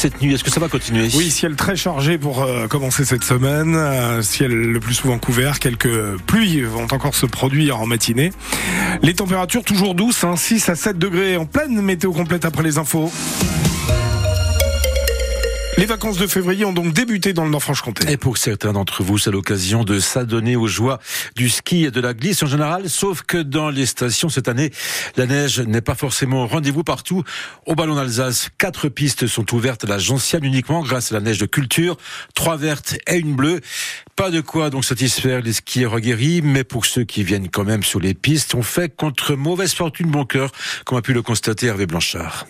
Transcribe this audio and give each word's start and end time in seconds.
cette 0.00 0.22
nuit. 0.22 0.32
Est-ce 0.32 0.44
que 0.44 0.50
ça 0.50 0.60
va 0.60 0.68
continuer? 0.68 1.08
Oui, 1.14 1.30
ciel 1.30 1.56
très 1.56 1.76
chargé 1.76 2.16
pour 2.16 2.42
euh, 2.42 2.66
commencer 2.68 3.04
cette 3.04 3.22
semaine. 3.22 3.74
Euh, 3.76 4.22
ciel 4.22 4.50
le 4.50 4.80
plus 4.80 4.94
souvent 4.94 5.18
couvert. 5.18 5.58
Quelques 5.58 6.16
pluies 6.26 6.62
vont 6.62 6.84
encore 6.84 7.14
se 7.14 7.26
produire 7.26 7.78
en 7.78 7.86
matinée. 7.86 8.32
Les 9.02 9.12
températures 9.12 9.62
toujours 9.62 9.94
douces, 9.94 10.24
6 10.36 10.68
hein, 10.68 10.72
à 10.72 10.74
7 10.74 10.98
degrés 10.98 11.36
en 11.36 11.44
pleine 11.44 11.82
météo 11.82 12.12
complète 12.12 12.46
après 12.46 12.62
les 12.62 12.78
infos. 12.78 13.12
Les 15.78 15.86
vacances 15.86 16.18
de 16.18 16.26
février 16.26 16.64
ont 16.64 16.72
donc 16.72 16.92
débuté 16.92 17.32
dans 17.32 17.44
le 17.44 17.50
Nord-Franche-Comté. 17.50 18.10
Et 18.10 18.16
pour 18.16 18.38
certains 18.38 18.72
d'entre 18.72 19.02
vous, 19.02 19.18
c'est 19.18 19.30
l'occasion 19.30 19.84
de 19.84 19.98
s'adonner 19.98 20.56
aux 20.56 20.66
joies 20.66 20.98
du 21.36 21.48
ski 21.48 21.84
et 21.84 21.90
de 21.90 22.00
la 22.00 22.12
glisse 22.12 22.42
en 22.42 22.46
général, 22.46 22.90
sauf 22.90 23.22
que 23.22 23.38
dans 23.38 23.70
les 23.70 23.86
stations 23.86 24.28
cette 24.28 24.48
année, 24.48 24.72
la 25.16 25.26
neige 25.26 25.60
n'est 25.60 25.80
pas 25.80 25.94
forcément 25.94 26.44
au 26.44 26.46
rendez-vous 26.46 26.84
partout. 26.84 27.22
Au 27.66 27.74
Ballon 27.74 27.94
d'Alsace, 27.94 28.50
quatre 28.58 28.88
pistes 28.88 29.26
sont 29.26 29.54
ouvertes 29.54 29.84
à 29.84 29.86
la 29.86 29.98
Gentiane 29.98 30.44
uniquement 30.44 30.82
grâce 30.82 31.12
à 31.12 31.14
la 31.14 31.20
neige 31.20 31.38
de 31.38 31.46
culture, 31.46 31.96
trois 32.34 32.56
vertes 32.56 32.98
et 33.06 33.16
une 33.16 33.34
bleue. 33.34 33.60
Pas 34.16 34.30
de 34.30 34.40
quoi 34.40 34.70
donc 34.70 34.84
satisfaire 34.84 35.40
les 35.40 35.54
skieurs 35.54 35.94
aguerris, 35.94 36.42
mais 36.42 36.64
pour 36.64 36.84
ceux 36.84 37.04
qui 37.04 37.22
viennent 37.22 37.48
quand 37.48 37.64
même 37.64 37.84
sur 37.84 38.00
les 38.00 38.12
pistes, 38.12 38.54
on 38.54 38.62
fait 38.62 38.94
contre 38.94 39.34
mauvaise 39.34 39.72
fortune 39.72 40.10
bon 40.10 40.26
cœur, 40.26 40.52
comme 40.84 40.98
a 40.98 41.02
pu 41.02 41.14
le 41.14 41.22
constater 41.22 41.66
Hervé 41.66 41.86
Blanchard. 41.86 42.46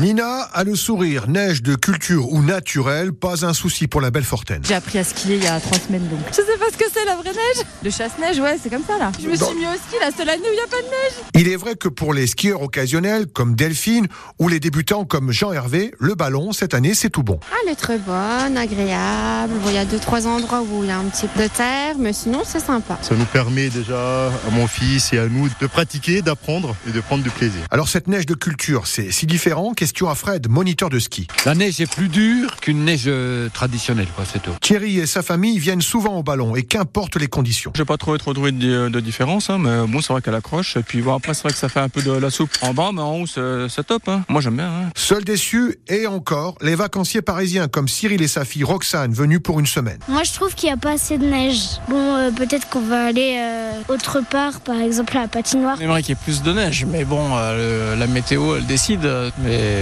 Nina 0.00 0.48
a 0.54 0.64
le 0.64 0.76
sourire, 0.76 1.28
neige 1.28 1.62
de 1.62 1.74
culture 1.74 2.32
ou 2.32 2.42
naturelle, 2.42 3.12
pas 3.12 3.44
un 3.44 3.52
souci 3.52 3.86
pour 3.86 4.00
la 4.00 4.10
belle 4.10 4.24
Fortaine. 4.24 4.62
J'ai 4.66 4.72
appris 4.72 4.98
à 4.98 5.04
skier 5.04 5.36
il 5.36 5.44
y 5.44 5.46
a 5.46 5.60
trois 5.60 5.78
semaines 5.78 6.08
donc. 6.08 6.20
Je 6.30 6.36
sais 6.36 6.58
pas 6.58 6.70
ce 6.72 6.78
que 6.78 6.86
c'est 6.90 7.04
la 7.04 7.16
vraie 7.16 7.32
neige. 7.32 7.66
Le 7.84 7.90
chasse-neige, 7.90 8.40
ouais, 8.40 8.56
c'est 8.62 8.70
comme 8.70 8.82
ça 8.86 8.96
là. 8.96 9.12
Je 9.20 9.28
me 9.28 9.36
suis 9.36 9.54
mis 9.56 9.66
au 9.66 9.74
ski 9.74 9.96
la 10.00 10.10
seule 10.10 10.30
année 10.30 10.42
où 10.42 10.52
il 10.52 10.54
n'y 10.54 10.60
a 10.60 10.68
pas 10.68 10.80
de 10.80 10.86
neige. 10.86 11.24
Il 11.34 11.48
est 11.48 11.56
vrai 11.56 11.76
que 11.76 11.88
pour 11.88 12.14
les 12.14 12.26
skieurs 12.26 12.62
occasionnels 12.62 13.26
comme 13.26 13.54
Delphine 13.54 14.06
ou 14.38 14.48
les 14.48 14.58
débutants 14.58 15.04
comme 15.04 15.32
Jean-Hervé, 15.32 15.92
le 15.98 16.14
ballon 16.14 16.52
cette 16.52 16.72
année 16.72 16.94
c'est 16.94 17.10
tout 17.10 17.22
bon. 17.22 17.38
Ah, 17.52 17.56
elle 17.62 17.72
est 17.72 17.76
très 17.76 17.98
bonne, 17.98 18.56
agréable. 18.56 19.52
il 19.66 19.74
y 19.74 19.78
a 19.78 19.84
deux 19.84 19.98
trois 19.98 20.26
endroits 20.26 20.62
où 20.62 20.82
il 20.82 20.88
y 20.88 20.92
a 20.92 20.98
un 20.98 21.04
petit 21.04 21.26
peu 21.26 21.42
de 21.42 21.48
terre, 21.48 21.96
mais 21.98 22.14
sinon 22.14 22.40
c'est 22.46 22.60
sympa. 22.60 22.98
Ça 23.02 23.14
nous 23.14 23.26
permet 23.26 23.68
déjà 23.68 24.28
à 24.28 24.50
mon 24.50 24.66
fils 24.66 25.12
et 25.12 25.18
à 25.18 25.28
nous 25.28 25.50
de 25.60 25.66
pratiquer, 25.66 26.22
d'apprendre 26.22 26.74
et 26.88 26.92
de 26.92 27.00
prendre 27.02 27.22
du 27.22 27.30
plaisir. 27.30 27.60
Alors 27.70 27.90
cette 27.90 28.08
neige 28.08 28.24
de 28.24 28.34
culture, 28.34 28.86
c'est 28.86 29.10
si 29.10 29.26
différent 29.26 29.74
Question 29.90 30.08
à 30.08 30.14
Fred, 30.14 30.48
moniteur 30.48 30.88
de 30.88 31.00
ski. 31.00 31.26
La 31.44 31.56
neige 31.56 31.80
est 31.80 31.92
plus 31.92 32.06
dure 32.06 32.54
qu'une 32.60 32.84
neige 32.84 33.06
euh, 33.08 33.48
traditionnelle, 33.48 34.06
quoi, 34.14 34.24
c'est 34.24 34.40
tout. 34.40 34.52
Thierry 34.60 35.00
et 35.00 35.06
sa 35.06 35.20
famille 35.20 35.58
viennent 35.58 35.82
souvent 35.82 36.16
au 36.16 36.22
ballon 36.22 36.54
et 36.54 36.62
qu'importe 36.62 37.16
les 37.16 37.26
conditions. 37.26 37.72
J'ai 37.74 37.84
pas 37.84 37.96
trouvé 37.96 38.16
trop 38.18 38.32
de, 38.32 38.88
de 38.88 39.00
différence, 39.00 39.50
hein, 39.50 39.58
mais 39.58 39.84
bon, 39.88 40.00
c'est 40.00 40.12
vrai 40.12 40.22
qu'elle 40.22 40.36
accroche. 40.36 40.76
Et 40.76 40.84
puis 40.84 41.02
bon, 41.02 41.12
après, 41.12 41.34
c'est 41.34 41.42
vrai 41.42 41.50
que 41.52 41.58
ça 41.58 41.68
fait 41.68 41.80
un 41.80 41.88
peu 41.88 42.02
de 42.02 42.12
la 42.12 42.30
soupe 42.30 42.52
en 42.62 42.72
bas, 42.72 42.90
mais 42.94 43.00
en 43.00 43.16
haut, 43.16 43.26
c'est 43.26 43.84
top. 43.84 44.04
Hein. 44.06 44.22
Moi, 44.28 44.40
j'aime 44.40 44.58
bien. 44.58 44.68
Hein. 44.68 44.90
Seul 44.94 45.24
déçu, 45.24 45.74
et 45.88 46.06
encore, 46.06 46.54
les 46.60 46.76
vacanciers 46.76 47.20
parisiens 47.20 47.66
comme 47.66 47.88
Cyril 47.88 48.22
et 48.22 48.28
sa 48.28 48.44
fille 48.44 48.62
Roxane 48.62 49.12
venus 49.12 49.40
pour 49.42 49.58
une 49.58 49.66
semaine. 49.66 49.98
Moi, 50.06 50.22
je 50.22 50.32
trouve 50.32 50.54
qu'il 50.54 50.68
n'y 50.68 50.72
a 50.72 50.76
pas 50.76 50.92
assez 50.92 51.18
de 51.18 51.26
neige. 51.26 51.80
Bon, 51.88 51.96
euh, 51.96 52.30
peut-être 52.30 52.68
qu'on 52.68 52.82
va 52.82 53.06
aller 53.06 53.38
euh, 53.40 53.72
autre 53.92 54.20
part, 54.30 54.60
par 54.60 54.80
exemple 54.80 55.16
à 55.16 55.22
la 55.22 55.28
patinoire. 55.28 55.78
J'aimerais 55.80 56.02
qu'il 56.02 56.10
y 56.10 56.12
ait 56.12 56.22
plus 56.22 56.42
de 56.42 56.52
neige, 56.52 56.86
mais 56.88 57.04
bon, 57.04 57.34
la 57.34 58.06
météo, 58.06 58.54
elle 58.54 58.66
décide. 58.66 59.10
Mais 59.42 59.79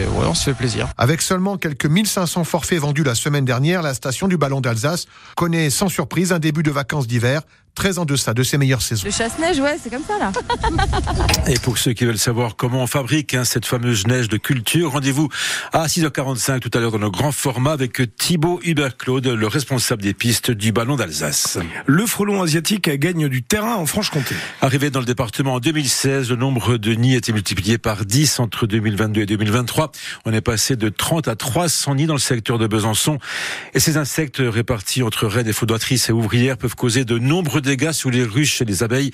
Avec 0.96 1.22
seulement 1.22 1.56
quelques 1.56 1.86
1500 1.86 2.44
forfaits 2.44 2.80
vendus 2.80 3.04
la 3.04 3.14
semaine 3.14 3.44
dernière, 3.44 3.82
la 3.82 3.94
station 3.94 4.28
du 4.28 4.36
Ballon 4.36 4.60
d'Alsace 4.60 5.06
connaît 5.36 5.70
sans 5.70 5.88
surprise 5.88 6.32
un 6.32 6.38
début 6.38 6.62
de 6.62 6.70
vacances 6.70 7.06
d'hiver 7.06 7.42
très 7.74 7.98
en 7.98 8.04
deçà 8.04 8.34
de 8.34 8.42
ses 8.42 8.58
meilleures 8.58 8.82
saisons. 8.82 9.04
Le 9.06 9.12
chasse-neige, 9.12 9.60
ouais, 9.60 9.76
c'est 9.82 9.90
comme 9.90 10.02
ça 10.06 10.18
là. 10.18 10.32
Et 11.46 11.58
pour 11.58 11.78
ceux 11.78 11.92
qui 11.92 12.04
veulent 12.04 12.18
savoir 12.18 12.56
comment 12.56 12.82
on 12.82 12.86
fabrique 12.86 13.34
hein, 13.34 13.44
cette 13.44 13.66
fameuse 13.66 14.06
neige 14.06 14.28
de 14.28 14.36
culture, 14.36 14.92
rendez-vous 14.92 15.28
à 15.72 15.86
6h45 15.86 16.60
tout 16.60 16.70
à 16.74 16.80
l'heure 16.80 16.92
dans 16.92 16.98
le 16.98 17.10
grand 17.10 17.32
format 17.32 17.72
avec 17.72 18.00
Thibaut 18.16 18.60
Hubert-Claude, 18.64 19.26
le 19.26 19.46
responsable 19.46 20.02
des 20.02 20.14
pistes 20.14 20.50
du 20.50 20.72
Ballon 20.72 20.96
d'Alsace. 20.96 21.58
Le 21.86 22.06
frelon 22.06 22.42
asiatique 22.42 22.90
gagne 22.90 23.28
du 23.28 23.42
terrain 23.42 23.76
en 23.76 23.86
Franche-Comté. 23.86 24.34
Arrivé 24.60 24.90
dans 24.90 25.00
le 25.00 25.06
département 25.06 25.54
en 25.54 25.60
2016, 25.60 26.30
le 26.30 26.36
nombre 26.36 26.76
de 26.76 26.92
nids 26.92 27.14
a 27.14 27.18
été 27.18 27.32
multiplié 27.32 27.78
par 27.78 28.04
10 28.04 28.40
entre 28.40 28.66
2022 28.66 29.22
et 29.22 29.26
2023. 29.26 29.92
On 30.24 30.32
est 30.32 30.40
passé 30.40 30.76
de 30.76 30.88
30 30.88 31.28
à 31.28 31.36
300 31.36 31.94
nids 31.94 32.06
dans 32.06 32.14
le 32.14 32.20
secteur 32.20 32.58
de 32.58 32.66
Besançon. 32.66 33.18
Et 33.74 33.80
ces 33.80 33.96
insectes 33.96 34.40
répartis 34.40 35.02
entre 35.02 35.26
reines 35.26 35.48
et 35.48 35.52
faudoitrices 35.52 36.08
et 36.08 36.12
ouvrières 36.12 36.58
peuvent 36.58 36.76
causer 36.76 37.04
de 37.04 37.18
nombreux 37.18 37.60
dégâts 37.68 37.92
sous 37.92 38.08
les 38.08 38.24
ruches 38.24 38.62
et 38.62 38.64
les 38.64 38.82
abeilles. 38.82 39.10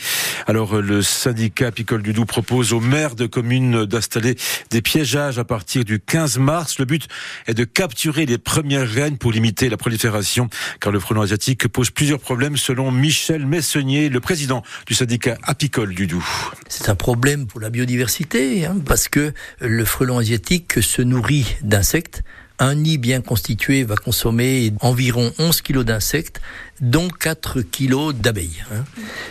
Alors 0.46 0.80
le 0.80 1.02
syndicat 1.02 1.72
Picole 1.72 2.02
du 2.02 2.12
Doubs 2.12 2.24
propose 2.24 2.72
aux 2.72 2.78
maires 2.78 3.16
de 3.16 3.26
communes 3.26 3.84
d'installer 3.84 4.36
des 4.70 4.80
piégeages 4.80 5.40
à 5.40 5.44
partir 5.44 5.84
du 5.84 5.98
15 5.98 6.38
mars. 6.38 6.78
Le 6.78 6.84
but 6.84 7.08
est 7.48 7.54
de 7.54 7.64
capturer 7.64 8.26
les 8.26 8.38
premières 8.38 8.88
reines 8.88 9.18
pour 9.18 9.32
limiter 9.32 9.68
la 9.68 9.76
prolifération, 9.76 10.48
car 10.80 10.92
le 10.92 11.00
frelon 11.00 11.22
asiatique 11.22 11.66
pose 11.66 11.90
plusieurs 11.90 12.20
problèmes 12.20 12.56
selon 12.56 12.92
Michel 12.92 13.44
Messonnier, 13.44 14.08
le 14.08 14.20
président 14.20 14.62
du 14.86 14.94
syndicat 14.94 15.36
apicole 15.42 15.92
du 15.92 16.06
Doubs. 16.06 16.22
C'est 16.68 16.88
un 16.88 16.94
problème 16.94 17.46
pour 17.48 17.58
la 17.58 17.70
biodiversité, 17.70 18.66
hein, 18.66 18.76
parce 18.86 19.08
que 19.08 19.32
le 19.60 19.84
frelon 19.84 20.18
asiatique 20.18 20.80
se 20.80 21.02
nourrit 21.02 21.56
d'insectes 21.62 22.22
un 22.58 22.74
nid 22.76 22.98
bien 22.98 23.20
constitué 23.20 23.84
va 23.84 23.96
consommer 23.96 24.72
environ 24.80 25.32
11 25.38 25.60
kilos 25.62 25.84
d'insectes, 25.84 26.40
dont 26.80 27.08
4 27.08 27.62
kilos 27.62 28.14
d'abeilles. 28.14 28.64
Hein. 28.72 28.84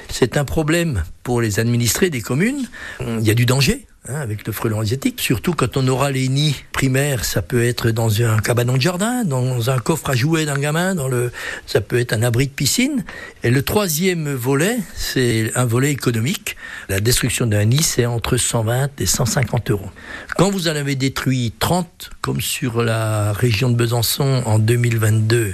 C'est 0.10 0.38
un 0.38 0.46
problème 0.46 1.04
pour 1.24 1.42
les 1.42 1.60
administrés 1.60 2.10
des 2.10 2.22
communes. 2.22 2.68
Il 3.00 3.26
y 3.26 3.32
a 3.32 3.34
du 3.34 3.46
danger 3.46 3.86
Hein, 4.10 4.20
avec 4.20 4.46
le 4.46 4.52
frelon 4.52 4.82
asiatique. 4.82 5.22
Surtout 5.22 5.54
quand 5.54 5.78
on 5.78 5.88
aura 5.88 6.12
les 6.12 6.28
nids 6.28 6.58
primaires, 6.74 7.24
ça 7.24 7.42
peut 7.42 7.64
être 7.64 7.90
dans 7.90 8.22
un 8.22 8.38
cabanon 8.40 8.74
de 8.76 8.82
jardin, 8.82 9.24
dans 9.24 9.70
un 9.70 9.78
coffre 9.78 10.10
à 10.10 10.14
jouets 10.14 10.44
d'un 10.44 10.60
gamin, 10.60 10.94
dans 10.94 11.08
le, 11.08 11.32
ça 11.68 11.80
peut 11.80 11.98
être 11.98 12.12
un 12.12 12.22
abri 12.22 12.48
de 12.48 12.52
piscine. 12.52 13.06
Et 13.44 13.50
le 13.50 13.62
troisième 13.62 14.34
volet, 14.34 14.78
c'est 14.94 15.54
un 15.56 15.64
volet 15.64 15.90
économique. 15.90 16.58
La 16.90 17.00
destruction 17.00 17.46
d'un 17.46 17.64
nid, 17.64 17.82
c'est 17.82 18.06
entre 18.06 18.36
120 18.36 19.00
et 19.00 19.06
150 19.06 19.72
euros. 19.72 19.90
Quand 20.36 20.52
vous 20.52 20.68
en 20.68 20.76
avez 20.76 20.96
détruit 20.96 21.54
30, 21.58 22.10
comme 22.20 22.42
sur 22.42 22.84
la 22.84 23.32
région 23.32 23.70
de 23.70 23.76
Besançon 23.76 24.44
en 24.46 24.60
2022, 24.60 25.54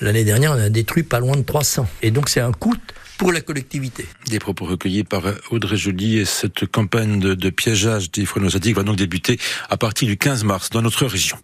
l'année 0.00 0.22
dernière, 0.22 0.52
on 0.52 0.60
a 0.60 0.68
détruit 0.68 1.02
pas 1.02 1.18
loin 1.18 1.34
de 1.34 1.42
300. 1.42 1.88
Et 2.02 2.12
donc 2.12 2.28
c'est 2.28 2.40
un 2.40 2.52
coût 2.52 2.76
pour 3.18 3.32
la 3.32 3.40
collectivité. 3.40 4.06
Des 4.28 4.38
propos 4.38 4.64
recueillis 4.64 5.04
par 5.04 5.22
Audrey 5.50 5.76
Joly 5.76 6.18
et 6.18 6.24
cette 6.24 6.66
campagne 6.66 7.20
de, 7.20 7.34
de 7.34 7.50
piégeage 7.50 8.10
des 8.10 8.26
phrénosatiques 8.26 8.76
va 8.76 8.82
donc 8.82 8.96
débuter 8.96 9.38
à 9.70 9.76
partir 9.76 10.08
du 10.08 10.16
15 10.16 10.44
mars 10.44 10.70
dans 10.70 10.82
notre 10.82 11.06
région. 11.06 11.36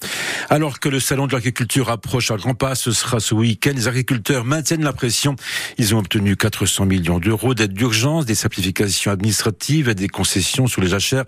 Alors 0.49 0.81
que 0.81 0.89
le 0.89 1.01
salon 1.01 1.27
de 1.27 1.33
l'agriculture 1.33 1.91
approche 1.91 2.31
à 2.31 2.37
grands 2.37 2.55
pas, 2.55 2.75
ce 2.75 2.93
sera 2.93 3.21
ce 3.21 3.35
week-end. 3.35 3.73
Les 3.75 3.89
agriculteurs 3.89 4.45
maintiennent 4.45 4.85
la 4.85 4.93
pression. 4.93 5.37
Ils 5.79 5.95
ont 5.95 5.99
obtenu 5.99 6.37
400 6.37 6.87
millions 6.87 7.19
d'euros 7.19 7.55
d'aide 7.55 7.73
d'urgence, 7.73 8.27
des 8.27 8.35
simplifications 8.35 9.13
administratives 9.13 9.89
et 9.89 9.95
des 9.95 10.09
concessions 10.09 10.67
sur 10.67 10.81
les 10.81 10.89
jachères. 10.89 11.25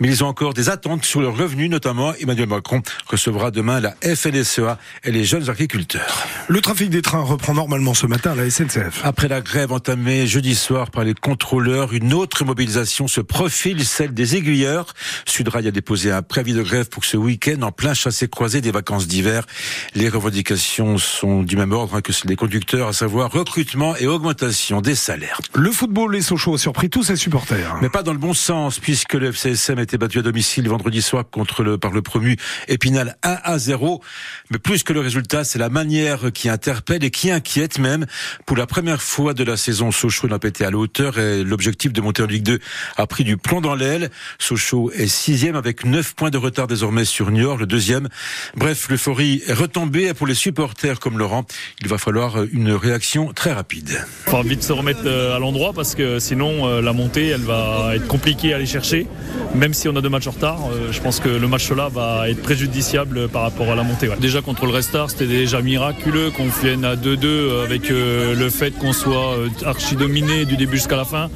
Mais 0.00 0.08
ils 0.08 0.24
ont 0.24 0.28
encore 0.28 0.54
des 0.54 0.68
attentes 0.68 1.04
sur 1.04 1.20
leurs 1.20 1.36
revenus, 1.36 1.70
notamment 1.70 2.14
Emmanuel 2.14 2.48
Macron 2.48 2.82
recevra 3.06 3.50
demain 3.50 3.80
la 3.80 3.94
FNSEA 4.02 4.78
et 5.04 5.10
les 5.10 5.24
jeunes 5.24 5.48
agriculteurs. 5.48 6.26
Le 6.48 6.60
trafic 6.60 6.90
des 6.90 7.02
trains 7.02 7.22
reprend 7.22 7.54
normalement 7.54 7.94
ce 7.94 8.06
matin 8.06 8.32
à 8.32 8.34
la 8.34 8.50
SNCF. 8.50 9.00
Après 9.04 9.28
la 9.28 9.40
grève 9.40 9.72
entamée 9.78 10.26
jeudi 10.26 10.56
soir 10.56 10.90
par 10.90 11.04
les 11.04 11.14
contrôleurs, 11.14 11.92
une 11.92 12.12
autre 12.12 12.44
mobilisation 12.44 13.06
se 13.06 13.20
profile, 13.20 13.84
celle 13.84 14.12
des 14.12 14.34
aiguilleurs. 14.34 14.92
Sudrail 15.24 15.68
a 15.68 15.70
déposé 15.70 16.10
un 16.10 16.20
préavis 16.20 16.52
de 16.52 16.64
grève 16.64 16.88
pour 16.88 17.04
ce 17.04 17.16
week-end 17.16 17.62
en 17.62 17.70
plein 17.70 17.94
chassé-croisé 17.94 18.60
des 18.60 18.72
vacances 18.72 19.06
d'hiver. 19.06 19.46
Les 19.94 20.08
revendications 20.08 20.98
sont 20.98 21.44
du 21.44 21.56
même 21.56 21.70
ordre 21.70 22.00
que 22.00 22.12
celles 22.12 22.26
des 22.26 22.34
conducteurs, 22.34 22.88
à 22.88 22.92
savoir 22.92 23.30
recrutement 23.30 23.94
et 23.94 24.08
augmentation 24.08 24.80
des 24.80 24.96
salaires. 24.96 25.40
Le 25.54 25.70
football, 25.70 26.12
les 26.12 26.22
Sochaux 26.22 26.56
a 26.56 26.58
surpris 26.58 26.90
tous 26.90 27.04
ses 27.04 27.14
supporters. 27.14 27.76
Mais 27.80 27.88
pas 27.88 28.02
dans 28.02 28.12
le 28.12 28.18
bon 28.18 28.34
sens, 28.34 28.80
puisque 28.80 29.14
le 29.14 29.30
FCSM 29.30 29.78
a 29.78 29.82
été 29.82 29.96
battu 29.96 30.18
à 30.18 30.22
domicile 30.22 30.68
vendredi 30.68 31.02
soir 31.02 31.22
contre 31.30 31.62
le, 31.62 31.78
par 31.78 31.92
le 31.92 32.02
promu 32.02 32.36
Épinal 32.66 33.16
1 33.22 33.38
à 33.44 33.58
0. 33.58 34.02
Mais 34.50 34.58
plus 34.58 34.82
que 34.82 34.92
le 34.92 34.98
résultat, 34.98 35.44
c'est 35.44 35.60
la 35.60 35.68
manière 35.68 36.32
qui 36.34 36.48
interpelle 36.48 37.04
et 37.04 37.12
qui 37.12 37.30
inquiète 37.30 37.78
même. 37.78 38.06
Pour 38.44 38.56
la 38.56 38.66
première 38.66 39.02
fois 39.02 39.34
de 39.34 39.44
la 39.44 39.56
saison, 39.56 39.67
saison, 39.68 39.90
Sochaux 39.90 40.28
n'a 40.28 40.38
pas 40.38 40.48
été 40.48 40.64
à 40.64 40.70
la 40.70 40.78
hauteur 40.78 41.18
et 41.18 41.44
l'objectif 41.44 41.92
de 41.92 42.00
monter 42.00 42.22
en 42.22 42.26
Ligue 42.26 42.42
2 42.42 42.58
a 42.96 43.06
pris 43.06 43.22
du 43.22 43.36
plomb 43.36 43.60
dans 43.60 43.74
l'aile. 43.74 44.08
Sochaux 44.38 44.90
est 44.92 45.08
sixième 45.08 45.56
avec 45.56 45.84
9 45.84 46.14
points 46.14 46.30
de 46.30 46.38
retard 46.38 46.66
désormais 46.66 47.04
sur 47.04 47.30
Niort, 47.30 47.58
le 47.58 47.66
deuxième. 47.66 48.08
Bref, 48.56 48.88
l'euphorie 48.88 49.42
est 49.46 49.52
retombée 49.52 50.14
pour 50.14 50.26
les 50.26 50.32
supporters 50.32 51.00
comme 51.00 51.18
Laurent. 51.18 51.44
Il 51.82 51.88
va 51.88 51.98
falloir 51.98 52.44
une 52.50 52.72
réaction 52.72 53.34
très 53.34 53.52
rapide. 53.52 53.90
Il 54.26 54.30
faut 54.30 54.42
vite 54.42 54.62
se 54.62 54.72
remettre 54.72 55.02
euh, 55.04 55.36
à 55.36 55.38
l'endroit 55.38 55.74
parce 55.74 55.94
que 55.94 56.18
sinon 56.18 56.66
euh, 56.66 56.80
la 56.80 56.94
montée 56.94 57.26
elle 57.26 57.42
va 57.42 57.90
être 57.94 58.06
compliquée 58.06 58.54
à 58.54 58.56
aller 58.56 58.64
chercher. 58.64 59.06
Même 59.54 59.74
si 59.74 59.86
on 59.86 59.96
a 59.96 60.00
deux 60.00 60.08
matchs 60.08 60.28
en 60.28 60.30
retard, 60.30 60.60
euh, 60.72 60.92
je 60.92 61.00
pense 61.02 61.20
que 61.20 61.28
le 61.28 61.46
match 61.46 61.70
là 61.72 61.90
va 61.90 62.30
être 62.30 62.40
préjudiciable 62.40 63.28
par 63.28 63.42
rapport 63.42 63.70
à 63.70 63.74
la 63.74 63.82
montée. 63.82 64.08
Déjà 64.18 64.40
contre 64.40 64.64
le 64.64 64.72
Restart, 64.72 65.10
c'était 65.10 65.26
déjà 65.26 65.60
miraculeux 65.60 66.30
qu'on 66.30 66.48
vienne 66.62 66.86
à 66.86 66.96
2-2 66.96 67.64
avec 67.64 67.90
le 67.90 68.48
fait 68.48 68.70
qu'on 68.70 68.94
soit 68.94 69.36
archi 69.64 69.96
dominé 69.96 70.44
du 70.44 70.56
début 70.56 70.76
jusqu'à 70.76 70.96
la 70.96 71.04
fin. 71.04 71.30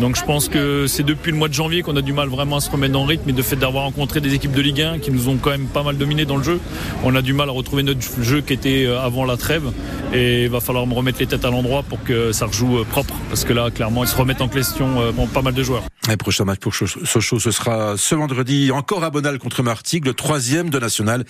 Donc 0.00 0.16
je 0.16 0.24
pense 0.24 0.48
que 0.48 0.86
c'est 0.86 1.02
depuis 1.02 1.32
le 1.32 1.38
mois 1.38 1.48
de 1.48 1.54
janvier 1.54 1.82
qu'on 1.82 1.96
a 1.96 2.02
du 2.02 2.12
mal 2.12 2.28
vraiment 2.28 2.56
à 2.56 2.60
se 2.60 2.70
remettre 2.70 2.94
le 2.94 3.00
rythme 3.00 3.30
et 3.30 3.32
de 3.32 3.42
fait 3.42 3.56
d'avoir 3.56 3.84
rencontré 3.84 4.20
des 4.20 4.34
équipes 4.34 4.52
de 4.52 4.62
Ligue 4.62 4.82
1 4.82 4.98
qui 4.98 5.10
nous 5.10 5.28
ont 5.28 5.36
quand 5.36 5.50
même 5.50 5.66
pas 5.66 5.82
mal 5.82 5.96
dominé 5.96 6.24
dans 6.24 6.36
le 6.36 6.42
jeu. 6.42 6.60
On 7.04 7.14
a 7.14 7.22
du 7.22 7.32
mal 7.32 7.48
à 7.48 7.52
retrouver 7.52 7.82
notre 7.82 8.00
jeu 8.22 8.40
qui 8.40 8.52
était 8.52 8.84
euh, 8.86 9.00
avant 9.00 9.24
la 9.24 9.36
trêve 9.36 9.72
et 10.14 10.44
il 10.44 10.50
va 10.50 10.60
falloir 10.60 10.86
me 10.86 10.94
remettre 10.94 11.18
les 11.18 11.26
têtes 11.26 11.44
à 11.44 11.50
l'endroit 11.50 11.82
pour 11.82 12.02
que 12.02 12.32
ça 12.32 12.46
rejoue 12.46 12.78
euh, 12.78 12.84
propre 12.84 13.14
parce 13.28 13.44
que 13.44 13.52
là 13.52 13.70
clairement 13.70 14.04
ils 14.04 14.08
se 14.08 14.16
remettent 14.16 14.40
en 14.40 14.48
question 14.48 15.00
euh, 15.00 15.12
bon, 15.12 15.26
pas 15.26 15.42
mal 15.42 15.54
de 15.54 15.62
joueurs. 15.62 15.82
Prochain 16.18 16.44
match 16.44 16.60
pour 16.60 16.74
Sochaux, 16.74 17.40
ce 17.40 17.50
sera 17.50 17.96
ce 17.96 18.14
vendredi 18.14 18.70
encore 18.70 19.04
à 19.04 19.10
Bonal 19.10 19.38
contre 19.38 19.62
Martigues, 19.62 20.04
le 20.04 20.12
troisième 20.12 20.68
de 20.68 20.78
National. 20.78 21.24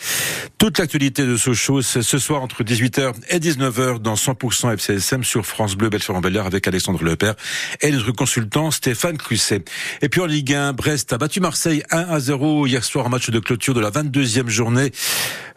Toute 0.58 0.78
l'actualité 0.78 1.24
de 1.24 1.36
Sochaux, 1.36 1.80
ce 1.80 2.18
soir 2.18 2.42
entre 2.42 2.64
18h 2.64 3.14
et 3.30 3.38
19h 3.38 4.00
dans 4.00 4.14
100% 4.14 4.74
FCSM 4.74 5.22
sur 5.22 5.46
France 5.46 5.76
Bleu 5.76 5.90
Belfort 5.90 6.16
en 6.16 6.22
avec 6.22 6.66
Alexandre 6.66 7.04
Lepère 7.04 7.34
et 7.82 7.92
notre 7.92 8.10
consultant 8.12 8.72
Stéphane 8.72 9.16
Crusset. 9.16 9.64
Et 10.02 10.08
puis 10.08 10.20
en 10.20 10.26
Ligue 10.26 10.52
1, 10.52 10.72
Brest 10.72 11.12
a 11.12 11.18
battu 11.18 11.40
Marseille 11.40 11.82
1 11.90 11.98
à 11.98 12.18
0 12.18 12.66
hier 12.66 12.84
soir 12.84 13.06
en 13.06 13.08
match 13.08 13.30
de 13.30 13.38
clôture 13.38 13.74
de 13.74 13.80
la 13.80 13.90
22e 13.90 14.48
journée. 14.48 14.90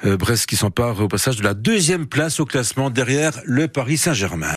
Euh, 0.05 0.15
Brest 0.15 0.45
qui 0.45 0.55
s'empare 0.55 1.01
au 1.01 1.07
passage 1.07 1.37
de 1.37 1.43
la 1.43 1.55
deuxième 1.55 2.05
place 2.05 2.39
au 2.39 2.45
classement 2.45 2.91
le 3.45 3.67
Paris 3.67 3.97
Saint-Germain. 3.97 4.45